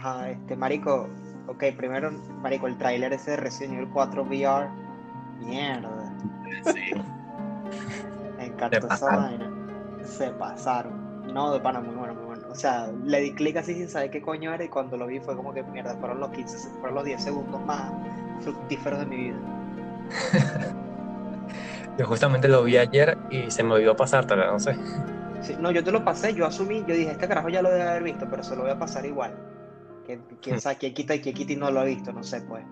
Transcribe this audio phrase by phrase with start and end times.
[0.00, 1.08] Ajá, este, marico,
[1.46, 2.10] ok, primero,
[2.40, 4.66] marico, el tráiler ese de Resident Evil 4 VR,
[5.40, 6.14] mierda.
[6.64, 6.92] Sí.
[8.38, 9.22] Me encantó esa pasaron.
[9.24, 9.50] vaina.
[10.04, 11.10] Se pasaron.
[11.34, 12.42] No, de pana, muy bueno, muy bueno.
[12.50, 15.20] O sea, le di clic así sin saber qué coño era y cuando lo vi
[15.20, 17.92] fue como que mierda, fueron los 15, se- fueron los 10 segundos más
[18.40, 19.36] fructíferos de mi vida.
[21.98, 24.74] Yo justamente lo vi ayer y se me olvidó pasártelo, no sé.
[25.42, 27.82] Sí, no, yo te lo pasé, yo asumí, yo dije, este carajo ya lo debe
[27.88, 29.32] haber visto, pero se lo voy a pasar igual.
[30.10, 32.40] Que, quién sabe quién quita y quién quita y no lo ha visto, no sé,
[32.42, 32.64] pues.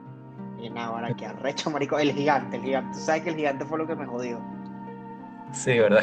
[0.61, 2.99] Y nada, ahora que arrecho, marico, el gigante, el gigante.
[2.99, 4.41] Tú sabes que el gigante fue lo que me jodió.
[5.53, 6.03] Sí, ¿verdad?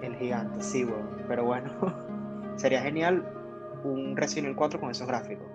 [0.00, 1.06] El gigante, sí, weón.
[1.28, 1.70] Pero bueno,
[2.56, 3.24] sería genial
[3.84, 5.46] un Resident Evil 4 con esos gráficos.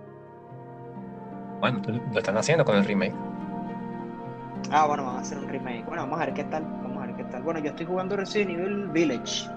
[1.59, 3.13] Bueno, lo están haciendo con el remake.
[4.71, 5.83] Ah, bueno, van a hacer un remake.
[5.85, 6.63] Bueno, vamos a ver qué tal.
[6.83, 7.41] Vamos a ver qué tal.
[7.41, 9.47] Bueno, yo estoy jugando Resident Evil Village.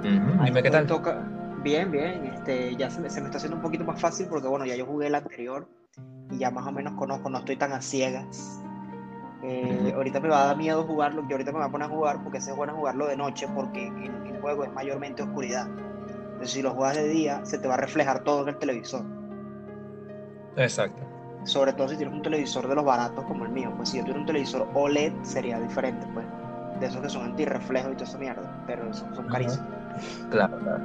[0.00, 0.86] Ujú, Ahí Dime qué tal.
[0.86, 1.22] toca-
[1.62, 2.26] Bien, bien.
[2.26, 4.76] Este, ya se me, se me está haciendo un poquito más fácil porque, bueno, ya
[4.76, 5.68] yo jugué el anterior
[6.30, 8.62] y ya más o menos conozco, no estoy tan a ciegas.
[9.42, 9.92] Eh.
[9.94, 12.22] Ahorita me va a dar miedo jugarlo, yo ahorita me voy a poner a jugar
[12.22, 15.68] porque es bueno jugarlo de noche porque el, el juego es mayormente oscuridad.
[15.68, 19.04] Entonces, si lo juegas de día, se te va a reflejar todo en el televisor.
[20.56, 21.02] Exacto.
[21.44, 23.72] Sobre todo si tienes un televisor de los baratos como el mío.
[23.76, 26.24] Pues si yo tuviera un televisor OLED sería diferente, pues.
[26.80, 28.64] De esos que son antirreflejo y toda esa mierda.
[28.66, 29.66] Pero son, carísimos.
[30.30, 30.84] Claro, claro.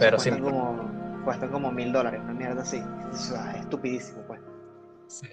[0.00, 0.30] Pero sí.
[0.30, 2.82] cuestan como, cuestan como mil dólares, una mierda así.
[3.12, 4.40] Es estupidísimo, pues.
[5.06, 5.26] sí.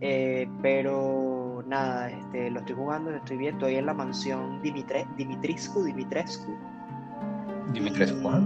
[0.00, 3.66] Eh, pero nada, este, lo estoy jugando, lo estoy viendo.
[3.66, 6.56] Estoy en la mansión Dimitre, Dimitrescu, Dimitrescu.
[7.72, 8.40] Dimitrescu, y- ajá.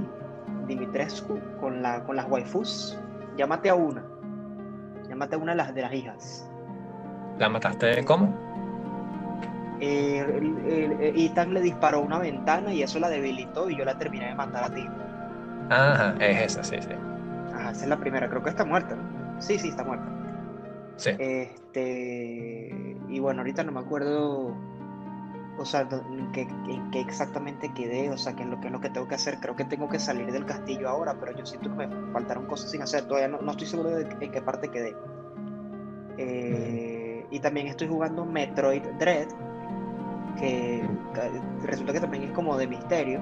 [0.66, 2.98] Dimitrescu con, la, con las waifus.
[3.36, 4.04] Llámate a una.
[5.08, 6.50] Llámate a una de las, de las hijas.
[7.38, 8.34] ¿La mataste cómo?
[9.80, 13.84] Eh, el- el- el- Ethan le disparó una ventana y eso la debilitó y yo
[13.84, 14.84] la terminé de matar a ti.
[15.70, 16.92] Ajá, es esa, sí, sí.
[17.54, 18.28] Ajá, esa es la primera.
[18.28, 19.40] Creo que está muerta, ¿no?
[19.40, 20.06] Sí, sí, está muerta.
[20.96, 21.10] Sí.
[21.18, 24.56] Este, y bueno, ahorita no me acuerdo,
[25.58, 28.72] o sea, en qué, en qué exactamente quedé, o sea, qué es lo que es
[28.72, 29.38] lo que tengo que hacer.
[29.40, 32.70] Creo que tengo que salir del castillo ahora, pero yo siento que me faltaron cosas
[32.70, 33.04] sin hacer.
[33.04, 34.94] Todavía no, no estoy seguro de en qué parte quedé.
[36.18, 39.28] Eh, y también estoy jugando Metroid Dread,
[40.38, 40.84] que
[41.62, 43.20] resulta que también es como de misterio.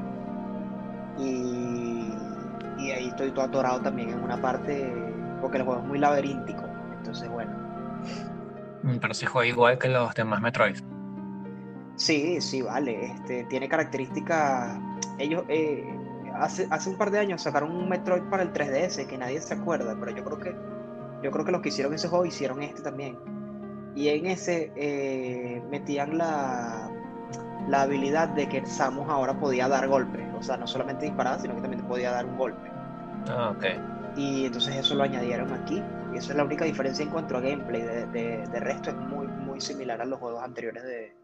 [3.16, 4.94] Estoy todo atorado también en una parte,
[5.40, 6.64] porque el juego es muy laberíntico.
[6.98, 7.50] Entonces, bueno.
[8.82, 10.76] Mm, Pero se juega igual que los demás Metroid.
[11.94, 13.06] Sí, sí, vale.
[13.06, 14.78] Este, tiene características.
[15.18, 15.82] Ellos eh,
[16.34, 19.54] hace, hace un par de años sacaron un Metroid para el 3DS que nadie se
[19.54, 20.54] acuerda, pero yo creo que
[21.22, 23.16] yo creo que los que hicieron ese juego hicieron este también.
[23.94, 26.90] Y en ese eh, metían la,
[27.66, 30.22] la habilidad de que Samus ahora podía dar golpes.
[30.38, 32.75] O sea, no solamente disparaba, sino que también podía dar un golpe.
[33.28, 33.64] Ah, ok.
[34.16, 35.82] Y entonces eso lo añadieron aquí.
[36.14, 37.82] Y eso es la única diferencia en cuanto a gameplay.
[37.82, 41.14] De, de- de resto es muy, muy similar a los juegos anteriores de,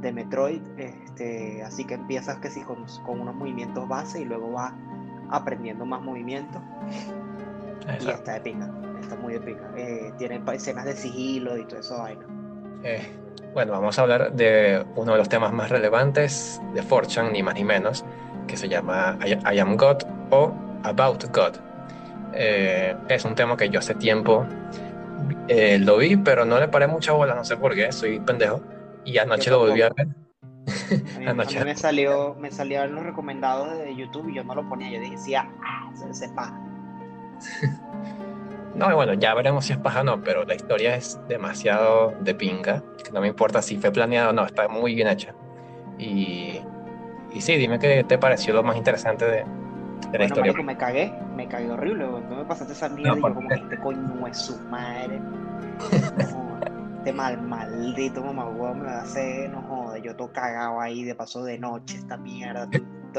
[0.00, 0.60] de Metroid.
[0.76, 4.72] Este, así que empiezas que sí con, con unos movimientos base y luego vas
[5.30, 6.60] aprendiendo más movimientos.
[7.86, 8.10] Y Exacto.
[8.10, 8.70] está de pinga.
[9.00, 9.70] Está muy de pinga.
[9.76, 12.26] Eh, tiene escenas de sigilo y toda esa vaina.
[12.82, 13.02] Eh,
[13.54, 17.54] bueno, vamos a hablar de uno de los temas más relevantes de Fortune, ni más
[17.54, 18.04] ni menos,
[18.46, 19.98] que se llama I, I Am God
[20.30, 20.52] o
[20.84, 21.56] About God.
[22.34, 24.46] Eh, es un tema que yo hace tiempo
[25.48, 28.60] eh, lo vi, pero no le paré mucha bola, no sé por qué, soy pendejo.
[29.04, 30.06] Y anoche lo volví a ver.
[30.06, 31.58] A mí, a Anoche.
[31.58, 34.90] mí me salió, me salían los recomendados de YouTube y yo no lo ponía.
[34.90, 36.52] Yo decía, ah, se sepa.
[38.74, 42.12] No, y bueno, ya veremos si es paja o no, pero la historia es demasiado
[42.22, 45.32] de pinga, que no me importa si fue planeado o no, está muy bien hecha.
[45.96, 46.58] Y,
[47.32, 49.44] y sí, dime qué te pareció lo más interesante de,
[50.12, 50.52] de la Bueno, historia.
[50.52, 52.06] marico, me cagué, me cagué horrible.
[52.28, 55.20] Tú me pasaste esa mierda y yo ¿por como que este coño es su madre.
[56.16, 56.58] No,
[56.98, 61.14] este mal, maldito mamá, me va a hacer, no joda, yo todo cagado ahí, de
[61.14, 62.66] paso de noche, esta mierda.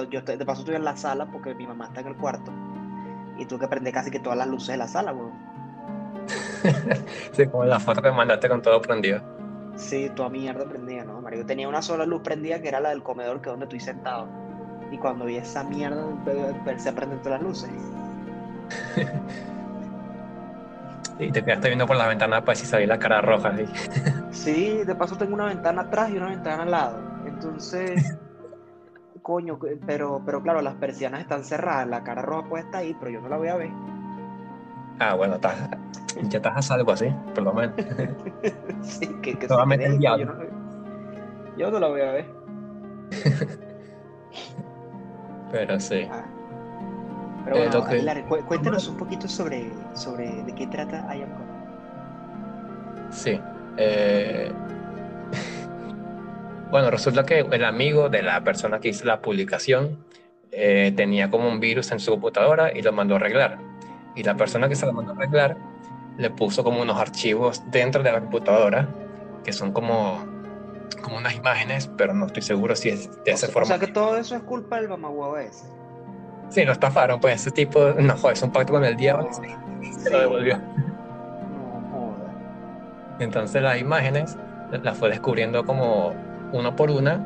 [0.09, 2.51] Yo estoy- de paso estoy en la sala porque mi mamá está en el cuarto.
[3.37, 5.33] Y tuve que prender casi que todas las luces de la sala, weón.
[7.33, 9.21] Sí, como la foto que mandaste con todo prendido.
[9.75, 11.21] Sí, toda mierda prendida, ¿no?
[11.21, 13.81] Marico, tenía una sola luz prendida que era la del comedor, que es donde estoy
[13.81, 14.27] sentado.
[14.91, 16.03] Y cuando vi esa mierda,
[16.49, 17.71] empecé a prender todas las luces.
[21.17, 23.53] Y te quedaste viendo por la ventana para si salía la cara roja.
[24.31, 26.99] Sí, de paso tengo una ventana atrás y una ventana al lado.
[27.25, 28.17] Entonces,
[29.21, 33.11] coño, pero, pero claro, las persianas están cerradas, la cara roja puede estar ahí, pero
[33.11, 33.69] yo no la voy a ver.
[34.99, 35.55] Ah, bueno, estás,
[36.23, 37.75] ya estás a salvo así, por lo menos.
[38.81, 40.35] Sí, que, que se quede no,
[41.57, 42.25] yo no la voy a ver.
[45.51, 46.07] Pero sí.
[46.11, 46.25] Ah.
[47.45, 51.29] Pero bueno, Aguilar, cuéntanos un poquito sobre, sobre de qué trata I Am.
[53.11, 53.39] Sí.
[53.77, 54.51] Eh...
[56.71, 60.03] bueno, resulta que el amigo de la persona que hizo la publicación
[60.51, 63.59] eh, tenía como un virus en su computadora y lo mandó a arreglar.
[64.15, 65.57] Y la persona que se lo mandó a arreglar
[66.17, 68.87] le puso como unos archivos dentro de la computadora
[69.43, 70.25] que son como,
[71.01, 73.63] como unas imágenes, pero no estoy seguro si es de esa forma.
[73.63, 75.65] O sea que todo eso es culpa del mamagüevo ese.
[76.49, 79.29] Sí, lo estafaron, pues ese tipo, no joder, es un pacto con el diablo
[79.81, 80.57] y se lo devolvió.
[80.57, 82.29] No joder.
[83.19, 84.37] Entonces las imágenes
[84.83, 86.13] las fue descubriendo como
[86.51, 87.25] uno por una,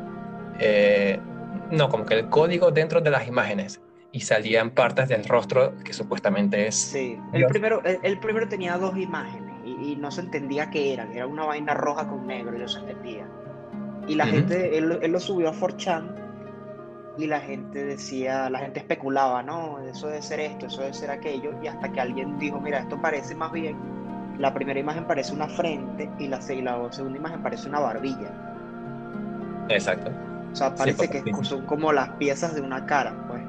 [0.58, 1.20] eh,
[1.70, 3.80] no, como que el código dentro de las imágenes
[4.12, 6.74] y salían partes del rostro que supuestamente es.
[6.74, 11.26] Sí, el primero, el, primero tenía dos imágenes y, no se entendía qué eran, era
[11.26, 13.26] una vaina roja con negro y no se entendía.
[14.10, 16.16] Y la gente, él, él, lo subió a 4chan
[17.16, 21.12] y la gente decía, la gente especulaba, no, eso debe ser esto, eso debe ser
[21.12, 23.76] aquello, y hasta que alguien dijo, mira, esto parece más bien,
[24.36, 28.32] la primera imagen parece una frente y la, y la segunda imagen parece una barbilla.
[29.68, 30.10] Exacto.
[30.50, 33.42] O sea, parece que son como las piezas de una cara, pues.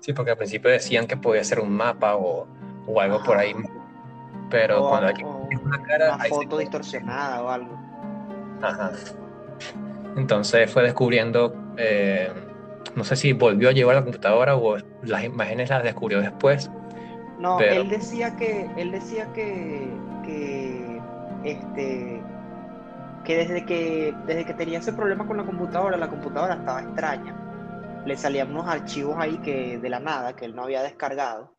[0.00, 2.48] Sí, porque al principio decían que podía ser un mapa o,
[2.84, 3.54] o algo por ahí.
[4.50, 6.16] Pero cuando hay una cara.
[6.16, 7.77] Una foto distorsionada o algo.
[8.62, 8.92] Ajá.
[10.16, 11.54] Entonces fue descubriendo.
[11.76, 12.32] Eh,
[12.94, 16.70] no sé si volvió a llevar la computadora o las imágenes las descubrió después.
[17.38, 18.68] No, él decía que.
[18.76, 19.88] Él decía que.
[20.24, 21.00] que
[21.44, 22.22] este
[23.24, 27.36] que desde que desde que tenía ese problema con la computadora, la computadora estaba extraña
[28.08, 31.54] le salían unos archivos ahí que de la nada, que él no había descargado,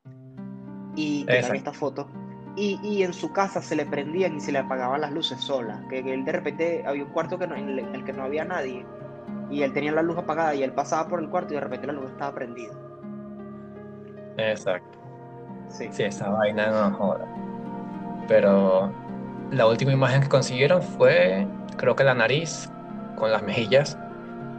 [0.95, 2.09] y tenían esta foto.
[2.61, 5.79] Y, y, en su casa se le prendían y se le apagaban las luces solas,
[5.89, 8.85] que, él de repente había un cuarto que no, en el, que no había nadie,
[9.49, 11.87] y él tenía la luz apagada y él pasaba por el cuarto y de repente
[11.87, 12.73] la luz estaba prendida.
[14.35, 14.97] Exacto.
[15.69, 17.25] Sí, sí esa vaina no joda.
[18.27, 18.91] Pero
[19.51, 21.47] la última imagen que consiguieron fue,
[21.77, 22.69] creo que la nariz
[23.15, 23.97] con las mejillas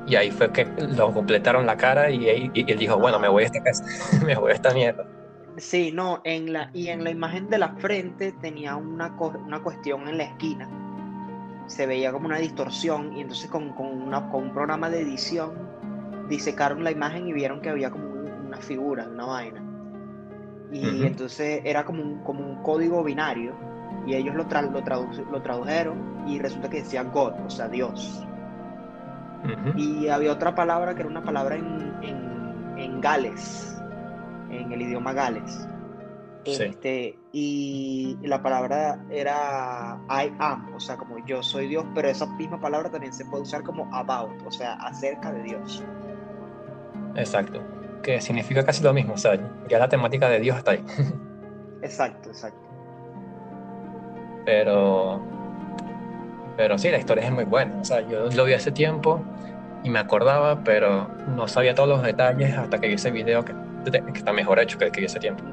[0.06, 3.46] y ahí fue que lo completaron la cara y, él dijo, bueno, me voy a
[3.46, 3.84] esta casa,
[4.24, 5.04] me voy a esta mierda.
[5.56, 10.08] Sí, no, en la, y en la imagen de la frente tenía una, una cuestión
[10.08, 10.68] en la esquina.
[11.66, 15.52] Se veía como una distorsión y entonces con, con, una, con un programa de edición
[16.28, 18.08] disecaron la imagen y vieron que había como
[18.46, 19.62] una figura, una vaina.
[20.72, 23.54] Y entonces era como un, como un código binario
[24.06, 28.24] y ellos lo, lo, lo tradujeron y resulta que decía God, o sea, Dios.
[29.76, 31.94] Y había otra palabra que era una palabra en,
[32.76, 33.79] en, Gales,
[34.50, 35.68] en el idioma Gales.
[36.44, 42.26] Este, y la palabra era I am, o sea, como yo soy Dios, pero esa
[42.26, 45.84] misma palabra también se puede usar como about, o sea, acerca de Dios.
[47.14, 47.60] Exacto,
[48.02, 49.38] que significa casi lo mismo, o sea,
[49.68, 50.84] ya la temática de Dios está ahí.
[51.82, 52.58] exacto, exacto.
[54.46, 55.20] Pero
[56.60, 57.74] pero sí, la historia es muy buena.
[57.80, 59.22] O sea, yo lo vi hace tiempo
[59.82, 63.54] y me acordaba, pero no sabía todos los detalles hasta que vi ese video que,
[64.14, 65.44] está mejor hecho que que hace tiempo.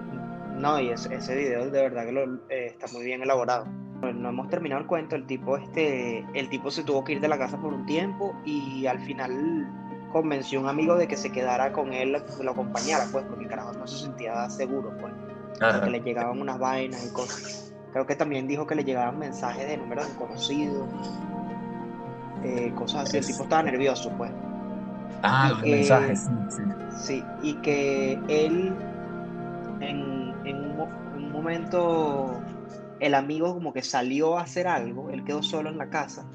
[0.58, 3.66] No, y ese, ese video de verdad que eh, está muy bien elaborado.
[4.02, 7.28] No hemos terminado el cuento, el tipo, este, el tipo se tuvo que ir de
[7.28, 9.68] la casa por un tiempo y al final
[10.12, 13.44] convenció a un amigo de que se quedara con él, que lo acompañara, pues, porque
[13.44, 15.14] el carajo no se sentía seguro, pues.
[15.84, 17.74] Que le llegaban unas vainas y cosas.
[17.92, 20.88] Creo que también dijo que le llegaban mensajes de números desconocidos,
[22.44, 23.18] eh, cosas así.
[23.18, 24.32] El tipo estaba nervioso, pues.
[25.24, 26.64] Ah, los mensajes, sí,
[26.96, 27.24] sí.
[27.42, 28.74] y que él,
[29.82, 30.34] en,
[31.16, 32.42] un, momento,
[33.00, 36.26] el amigo como que salió a hacer algo, él quedó solo en la casa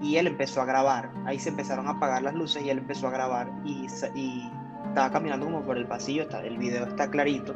[0.00, 1.10] y él empezó a grabar.
[1.24, 4.50] Ahí se empezaron a apagar las luces y él empezó a grabar y, y
[4.88, 7.54] estaba caminando como por el pasillo, está, el video está clarito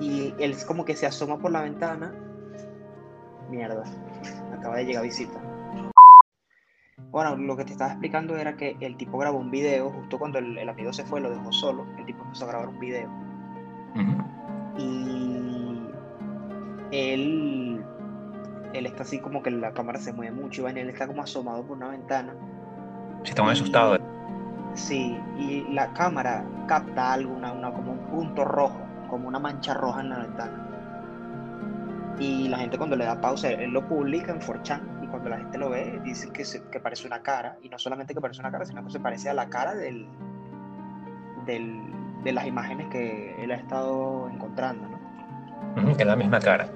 [0.00, 2.12] y él como que se asoma por la ventana.
[3.50, 3.84] Mierda,
[4.52, 5.40] acaba de llegar visita.
[7.10, 10.38] Bueno, lo que te estaba explicando era que el tipo grabó un video justo cuando
[10.38, 11.86] el, amigo se fue, lo dejó solo.
[11.98, 13.08] El tipo empezó a grabar un video.
[14.76, 15.88] Y
[16.90, 17.84] él,
[18.72, 21.64] él está así como que la cámara se mueve mucho y él está como asomado
[21.64, 22.34] por una ventana.
[23.22, 23.98] Sí, está muy asustado.
[24.74, 30.00] Sí, y la cámara capta algo, una, como un punto rojo como una mancha roja
[30.00, 32.16] en la ventana.
[32.18, 34.93] Y la gente cuando le da pausa, él lo publica en 4chan y
[35.24, 37.56] cuando la gente lo ve, dice que, que parece una cara.
[37.62, 40.06] Y no solamente que parece una cara, sino que se parece a la cara del,
[41.46, 41.82] del,
[42.22, 44.86] de las imágenes que él ha estado encontrando.
[45.76, 45.96] ¿no?
[45.96, 46.68] que es la misma cara.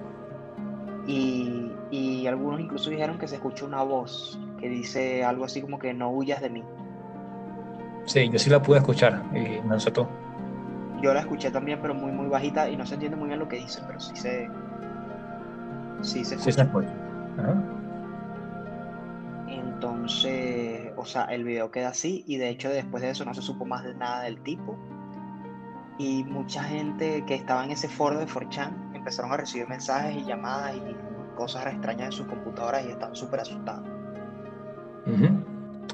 [1.07, 5.79] Y, y algunos incluso dijeron que se escucha una voz que dice algo así como
[5.79, 6.65] que no huyas de mí.
[8.07, 10.07] Sí, yo sí la pude escuchar y sé tú.
[11.03, 13.49] yo la escuché también, pero muy, muy bajita y no se entiende muy bien lo
[13.49, 14.49] que dice, pero sí se.
[16.01, 16.89] Sí se Sí se escucha.
[17.39, 17.55] Ajá.
[19.79, 23.43] Entonces, o sea, el video queda así y de hecho después de eso no se
[23.43, 24.77] supo más de nada del tipo.
[25.99, 30.25] Y mucha gente que estaba en ese foro de 4chan empezaron a recibir mensajes y
[30.25, 33.85] llamadas y cosas extrañas en sus computadoras y están súper asustados.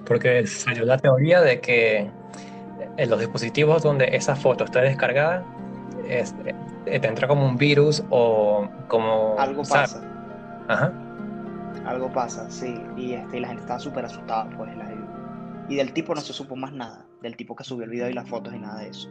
[0.06, 2.10] Porque salió la teoría de que
[2.96, 5.44] en los dispositivos donde esa foto está descargada,
[6.08, 6.34] es-
[6.86, 9.36] eh, te entra como un virus o como...
[9.38, 9.92] Algo ¿sabes?
[9.92, 10.06] pasa,
[10.68, 10.92] Ajá.
[11.86, 12.74] Algo pasa, sí.
[12.96, 14.76] Y, este, y la gente estaba súper asustada, pues.
[14.76, 14.92] la-
[15.68, 18.12] y del tipo no se supo más nada, del tipo que subió el video y
[18.12, 19.08] las fotos y nada de eso.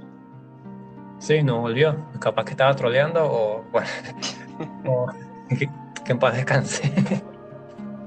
[1.17, 1.95] Sí, no volvió.
[2.19, 3.87] Capaz que estaba troleando o, bueno,
[4.85, 5.07] o
[5.49, 5.67] que,
[6.05, 6.91] que en paz descanse.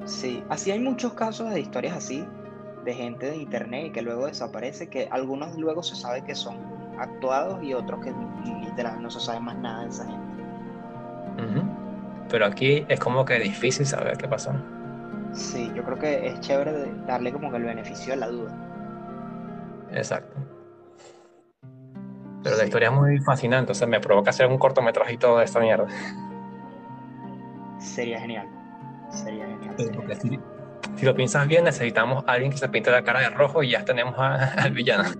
[0.04, 2.24] Sí, así hay muchos casos de historias así,
[2.84, 6.56] de gente de internet que luego desaparece, que algunos luego se sabe que son
[7.00, 8.12] actuados y otros que
[8.64, 10.42] literal no se sabe más nada de esa gente.
[11.42, 11.66] Ujú.
[12.28, 14.52] Pero aquí es como que difícil saber qué pasó.
[15.32, 18.52] Sí, yo creo que es chévere darle como que el beneficio de la duda.
[19.92, 20.36] Exacto.
[22.42, 25.60] Pero la historia es muy fascinante, o sea, me provoca hacer un cortometrajito de esta
[25.60, 25.86] mierda.
[27.78, 28.48] Sería genial.
[29.10, 29.74] Sería genial.
[29.76, 30.20] Sería genial.
[30.20, 30.40] si,
[30.96, 33.70] si lo piensas bien, necesitamos a alguien que se pinte la cara de rojo y
[33.70, 35.04] ya tenemos a- al villano.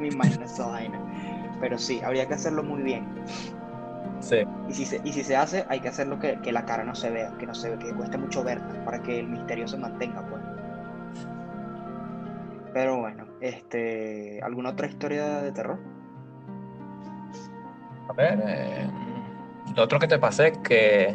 [0.00, 0.98] Me imagino esa vaina.
[1.60, 3.06] Pero sí, habría que hacerlo muy bien.
[4.20, 4.36] Sí,
[4.68, 6.94] Y si se, y si se hace, hay que hacerlo que, que la cara no
[6.94, 9.78] se vea, que no se ve, que cueste mucho verla, para que el misterio se
[9.78, 10.42] mantenga, pues.
[12.72, 15.78] Pero bueno, este, ¿alguna otra historia de terror?
[18.08, 18.42] a ver.
[18.46, 18.90] eh,
[19.76, 21.14] lo otro que te pasé que,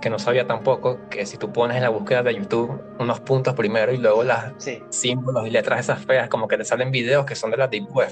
[0.00, 3.54] que no sabía tampoco, que si tú pones en la búsqueda de YouTube unos puntos
[3.54, 4.82] primero y luego las Sí.
[4.88, 7.94] símbolos y letras esas feas, como que te salen videos que son de la Deep
[7.94, 8.08] Web.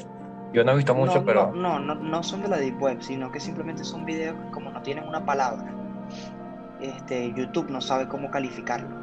[0.52, 1.52] Yo no he visto mucho, no, pero.
[1.52, 4.70] no, no, no, son de la Deep Web, sino que simplemente son videos que como
[4.70, 5.64] no tienen una palabra,
[6.80, 9.02] este, YouTube no sabe cómo calificarlo.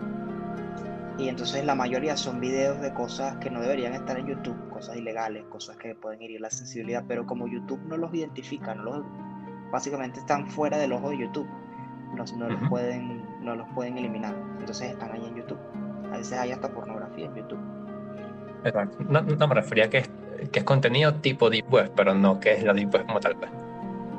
[1.17, 4.95] Y entonces la mayoría son videos de cosas que no deberían estar en YouTube, cosas
[4.95, 9.05] ilegales, cosas que pueden herir la sensibilidad, pero como YouTube no los identifica, no los,
[9.71, 11.47] básicamente están fuera del ojo de YouTube,
[12.15, 15.59] no, no los pueden, no los pueden eliminar, entonces están ahí en YouTube.
[16.13, 17.59] A veces hay hasta pornografía en YouTube.
[18.63, 18.97] Exacto.
[19.09, 20.09] No, no me refería que es,
[20.51, 23.35] que es contenido tipo Deep Web, pero no que es la Deep Web como tal.
[23.35, 23.51] pues.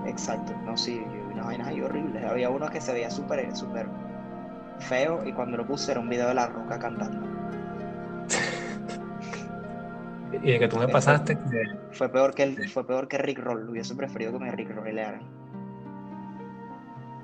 [0.07, 2.25] Exacto, no, sí, yo vi unas vainas ahí horribles.
[2.25, 3.87] Había uno que se veía súper, súper
[4.81, 7.27] feo y cuando lo puse era un video de la roca cantando.
[10.43, 11.63] Y de que tú me pasaste que.
[11.93, 13.69] Fue peor que el, fue peor que Rick Roll.
[13.69, 15.21] Hubiese preferido que me Rick Rollaran.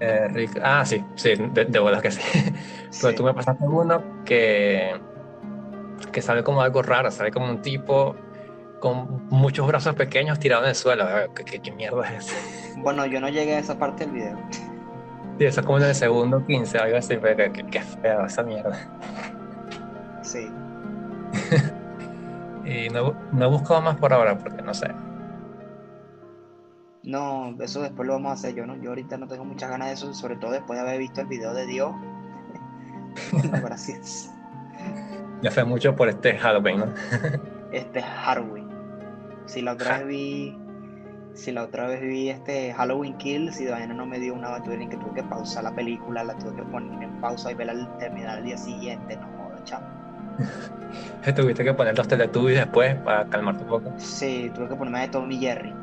[0.00, 2.20] eh, Rick- ah, sí, sí, de, de bolas que sí.
[3.00, 4.92] Pero Sí, tú me pasaste uno que,
[6.12, 8.16] que sale como algo raro, sale como un tipo
[8.88, 11.06] con muchos brazos pequeños tirados en el suelo.
[11.34, 12.36] ¿Qué, qué- qué mierda es eso?
[12.78, 14.38] Bueno, yo no llegué a esa parte del video.
[15.38, 18.24] Sí, eso es como en el segundo 15, algo así, pero qué, qué- qué feo
[18.26, 18.76] esa mierda.
[20.22, 20.50] Sí.
[22.68, 24.88] Y no, no he buscado más por ahora, porque no sé.
[27.04, 28.56] No, eso después lo vamos a hacer.
[28.56, 30.98] Yo no, yo ahorita no tengo muchas ganas de eso, sobre todo después de haber
[30.98, 31.92] visto el video de Dios.
[33.32, 34.32] No, gracias.
[35.42, 36.86] Ya fue mucho por este Halloween, ¿no?
[37.70, 38.65] Este Halloween.
[39.46, 40.58] Si la otra vez vi.
[41.34, 44.62] Si la otra vez vi este Halloween Kills y de vaina no me dio una
[44.62, 47.72] tuve que tuve que pausar la película, la tuve que poner en pausa y verla
[47.72, 49.86] al terminar al día siguiente, no joda, chamo.
[51.36, 53.92] Tuviste que poner los Teletubbies después para calmarte un poco.
[53.98, 55.74] Sí, tuve que ponerme de Tom y Jerry.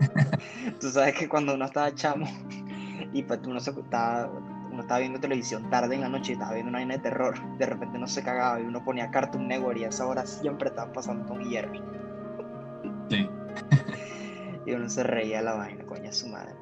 [0.80, 2.26] Tú sabes que cuando uno estaba chamo
[3.12, 4.30] y pues uno, se, estaba,
[4.70, 7.34] uno estaba viendo televisión tarde en la noche y estaba viendo una vaina de terror,
[7.58, 10.70] de repente uno se cagaba y uno ponía Cartoon Network y a esa hora siempre
[10.70, 11.82] estaba pasando Tom y Jerry.
[13.08, 13.28] Sí.
[14.64, 16.54] Y uno se reía la vaina, coña su madre.